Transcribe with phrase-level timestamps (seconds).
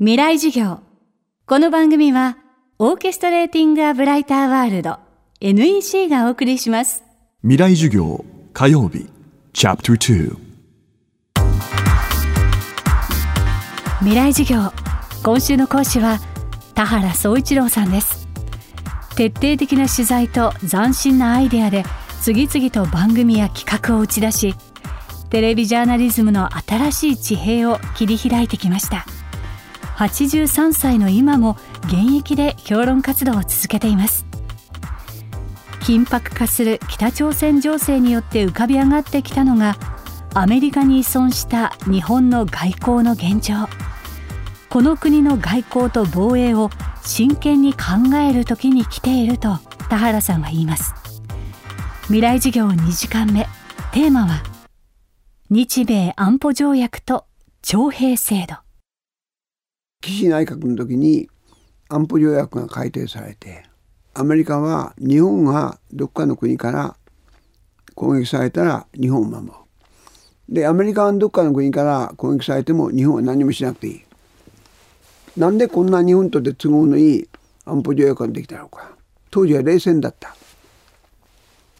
[0.00, 0.78] 未来授業。
[1.44, 2.38] この番組は
[2.78, 5.00] オーケストレーティング・ア・ブライター・ワールド
[5.40, 7.02] NEC がお送りします。
[7.42, 9.10] 未来授業火曜日
[9.52, 10.36] チャプター
[13.98, 14.70] 未来授業。
[15.24, 16.20] 今週の講師は
[16.76, 18.28] 田原総一郎さんです。
[19.16, 21.82] 徹底的な取材と斬新なアイデアで
[22.22, 24.54] 次々と番組や企画を打ち出し
[25.30, 29.04] テレビジャーナリズムの新しい地平を切り開いてきました
[29.98, 34.26] 83歳の今も現役で評論活動を続けています。
[35.80, 39.76] 緊迫化する北朝鮮情勢によって浮かび上がってきたのが
[40.34, 43.68] アメリカに依存した日本の外交の現状。
[44.70, 46.70] この国の外交と防衛を
[47.02, 49.56] 真剣に考える時に来ていると
[49.88, 50.94] 田原さんは言います。
[52.02, 53.48] 未来事業2時間目。
[53.90, 54.44] テーマは
[55.50, 57.24] 日米安保条約と
[57.62, 58.67] 徴兵制度。
[60.00, 61.28] 岸内閣の時に
[61.88, 63.64] 安保条約が改定されて
[64.14, 66.96] アメリカは日本がどっかの国から
[67.94, 69.52] 攻撃されたら日本を守る。
[70.48, 74.02] でアメリカはどっかの国から攻撃されても日本は何もしなくていい。
[75.36, 77.28] なんでこんな日本とで都合のいい
[77.64, 78.96] 安保条約ができたのか。
[79.30, 80.34] 当時は冷戦だった。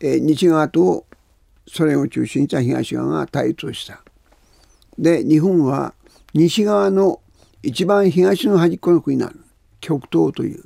[0.00, 1.04] え西側と
[1.68, 4.02] ソ連を中心にした東側が対立をした。
[4.98, 5.94] で日本は
[6.32, 7.20] 西側の
[7.66, 9.40] 一番東の端っこの国なる
[9.80, 10.64] 極東という。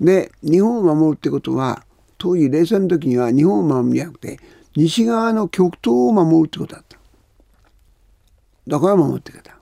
[0.00, 1.84] で日本を守るってことは
[2.18, 4.38] 当時冷戦の時には日本を守るんじゃなくて
[4.76, 6.98] 西側の極東を守るってことだった。
[8.68, 9.56] だから守ってきた。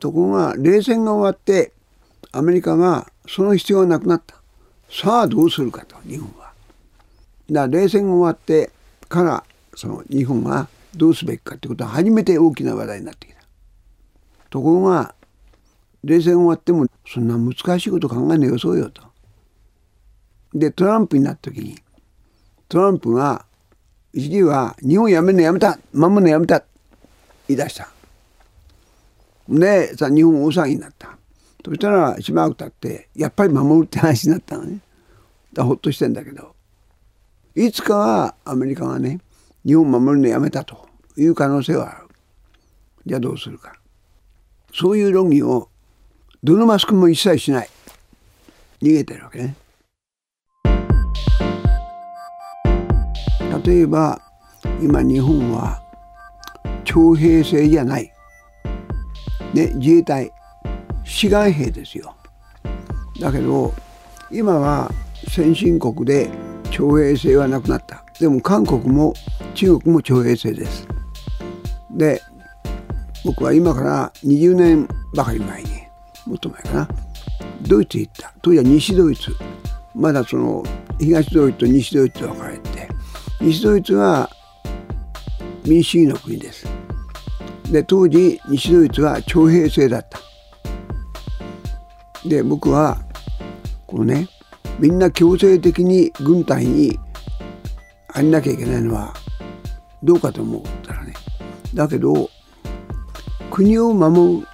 [0.00, 1.72] ところが冷戦が終わって
[2.32, 4.36] アメリカがその必要がなくなった。
[4.90, 6.52] さあどうするかと日本は。
[7.50, 8.70] だから冷戦が終わって
[9.08, 9.44] から
[9.76, 13.38] その日本がどうすべきかってことは初めて大きな話題になってきた。
[14.50, 15.14] ところが
[16.04, 19.02] 冷戦終わってもそんな難しいこと考えないよそうよと。
[20.54, 21.78] でトランプになった時に
[22.68, 23.44] トランプが
[24.12, 26.64] 一時は日本やめるのやめた守るのやめた
[27.48, 27.88] 言い出した。
[29.48, 31.18] でさ日本大騒ぎになった。
[31.64, 34.80] そしたらしばらく経ってやっぱり守るって話になったのね。
[35.52, 36.54] だほっとしてんだけど
[37.54, 39.20] いつかはアメリカがね
[39.64, 42.08] 日本守るのやめたという可能性はある。
[43.04, 43.74] じゃあどうするか。
[44.72, 45.68] そういう論議を
[46.40, 47.68] どのマスクも一切しない。
[48.80, 49.56] 逃げてるわけね。
[53.64, 54.20] 例えば
[54.80, 55.82] 今日本は
[56.84, 58.12] 徴兵制じゃない、
[59.52, 60.30] ね、自衛隊。
[61.04, 62.14] 志願兵ですよ。
[63.18, 63.74] だけど
[64.30, 64.92] 今は
[65.28, 66.30] 先進国で
[66.70, 68.04] 徴兵制はなくなった。
[68.20, 69.12] でも韓国も
[69.54, 70.86] 中国も徴兵制です。
[71.96, 72.22] で
[73.24, 75.87] 僕は今から20年ばかり前に
[76.28, 76.88] もっと前かな。
[77.62, 78.34] ドイツ行った。
[78.42, 79.34] 当時は西ドイツ。
[79.94, 80.62] まだその
[81.00, 82.88] 東ドイツと西ドイツと分かれて。
[83.40, 84.28] 西ドイツは
[85.64, 86.66] 民主主義の国です。
[87.72, 90.08] で当時西ドイツは徴兵制だっ
[92.22, 92.28] た。
[92.28, 92.98] で僕は
[93.86, 94.28] こうね
[94.78, 96.98] みんな強制的に軍隊に
[98.08, 99.14] 入んなきゃいけないのは
[100.02, 101.14] どうかと思ったらね。
[101.72, 102.28] だけど
[103.50, 104.46] 国を守る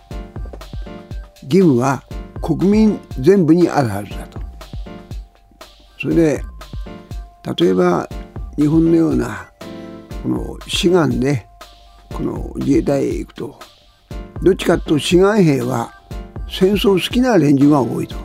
[1.44, 2.03] 義務は
[2.43, 4.41] 国民全部にあるはずだと。
[6.00, 6.43] それで
[7.59, 8.09] 例えば
[8.56, 9.50] 日本のような
[10.22, 11.47] この志願で
[12.12, 13.59] この自衛隊へ行くと
[14.43, 15.93] どっちかというと志願兵は
[16.49, 18.16] 戦争好きな連中が多いと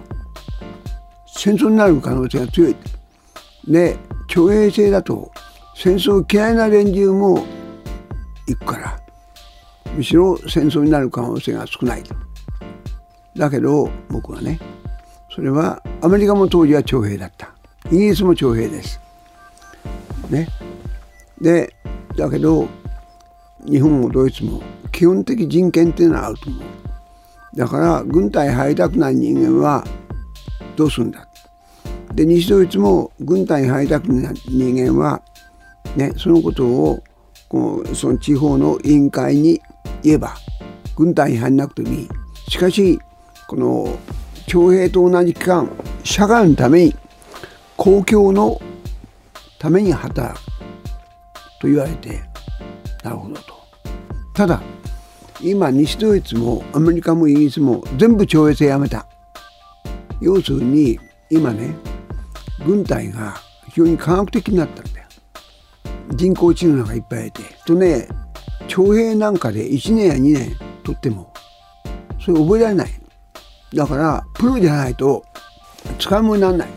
[1.28, 2.76] 戦争になる可能性が強い
[3.68, 3.98] で
[4.28, 5.32] 徴兵制だと
[5.76, 7.46] 戦争嫌いな連中も
[8.46, 9.00] 行くから
[9.96, 12.29] むしろ戦争になる可能性が少ないと。
[13.36, 14.60] だけど僕はね
[15.30, 17.54] それはアメリカも当時は徴兵だった
[17.92, 19.00] イギリスも徴兵です。
[20.30, 20.48] ね、
[21.42, 21.74] で
[22.16, 22.68] だけど
[23.66, 26.64] 日本もドイツも基本的人権っていうのはあると思う。
[27.56, 29.84] だから軍隊入りたくない人間は
[30.76, 31.28] どうするんだ
[32.14, 35.22] で西ドイツも軍隊に入りたくない人間は、
[35.96, 37.04] ね、そのことを
[37.48, 39.62] こうその地方の委員会に
[40.04, 40.36] 言えば
[40.96, 42.10] 軍隊に入らなくてもいい
[42.48, 43.00] しかし
[43.50, 43.98] この
[44.46, 45.72] 徴兵と同じ期間
[46.04, 46.96] 社会のために
[47.78, 48.62] 公共の
[49.58, 50.42] ために働く
[51.60, 52.22] と言われて
[53.04, 53.42] なるほどと。
[54.36, 54.62] ただ
[55.42, 59.08] 今西ドイツもアメリカもイギリスも全部徴兵制やめた。
[60.22, 61.00] 要するに
[61.32, 61.74] 今ね
[62.64, 63.34] 軍隊が
[63.70, 65.08] 非常に科学的になったんだよ
[66.12, 68.08] 人工知能がいっぱいいてとね
[68.68, 71.34] 徴兵なんかで1年や2年取っても
[72.24, 72.99] それ覚えられない。
[73.74, 75.24] だからプロじゃないと
[76.00, 76.68] 使い物にならない。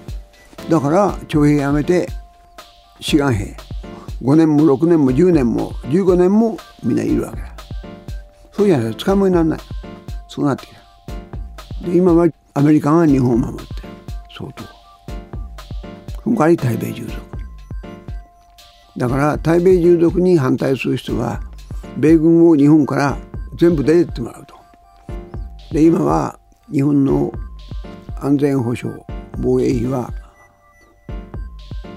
[0.71, 2.09] だから徴兵やめて
[3.01, 3.57] 志願兵。
[4.23, 7.49] 5年も6年も10年も15年もみんないるわけだ。
[8.53, 9.59] そうじゃないと使い物にならない。
[10.29, 11.89] そうなってきた。
[11.89, 13.89] で今はアメリカが日本を守ってる
[14.37, 14.65] 相当。
[16.23, 17.21] その代わり対米従属。
[18.97, 21.41] だから対米従属に反対する人は
[21.97, 23.19] 米軍を日本から
[23.59, 24.55] 全部出てってもらうと。
[25.73, 26.39] で今は
[26.73, 27.31] 日本の
[28.17, 28.99] 安全保障
[29.39, 30.11] 防衛費は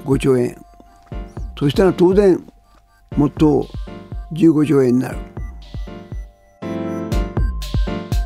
[0.04, 0.58] 5兆円。
[1.58, 2.46] そしたら当然
[3.16, 3.66] もっと
[4.34, 5.18] 15兆円になる。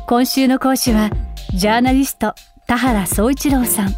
[0.08, 1.10] 今週の講師は
[1.54, 2.34] ジャーナリスト
[2.66, 3.90] 田原総一郎さん。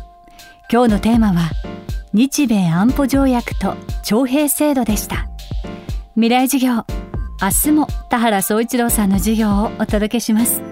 [0.71, 1.51] 今日のテーマは
[2.13, 5.29] 日米安保条約と徴兵制度でした。
[6.17, 6.85] 未来授業
[7.41, 10.72] 明日も田原総一郎さんの授業をお届けします。